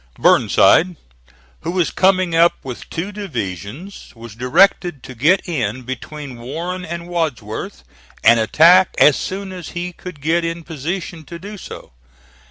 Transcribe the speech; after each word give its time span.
Burnside, 0.17 0.95
who 1.59 1.69
was 1.69 1.91
coming 1.91 2.33
up 2.35 2.55
with 2.63 2.89
two 2.89 3.11
divisions, 3.11 4.11
was 4.15 4.33
directed 4.33 5.03
to 5.03 5.13
get 5.13 5.47
in 5.47 5.83
between 5.83 6.37
Warren 6.39 6.83
and 6.83 7.07
Wadsworth, 7.07 7.83
and 8.23 8.39
attack 8.39 8.95
as 8.97 9.15
soon 9.15 9.51
as 9.51 9.69
he 9.77 9.93
could 9.93 10.19
get 10.19 10.43
in 10.43 10.63
position 10.63 11.23
to 11.25 11.37
do 11.37 11.55
so. 11.55 11.91